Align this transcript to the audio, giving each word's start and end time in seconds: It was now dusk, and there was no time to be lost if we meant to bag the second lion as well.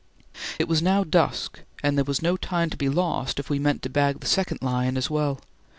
It 0.57 0.67
was 0.67 0.81
now 0.81 1.03
dusk, 1.03 1.59
and 1.83 1.95
there 1.95 2.03
was 2.03 2.23
no 2.23 2.35
time 2.35 2.71
to 2.71 2.75
be 2.75 2.89
lost 2.89 3.37
if 3.39 3.51
we 3.51 3.59
meant 3.59 3.83
to 3.83 3.89
bag 3.91 4.19
the 4.19 4.25
second 4.25 4.63
lion 4.63 4.97
as 4.97 5.11
well. 5.11 5.39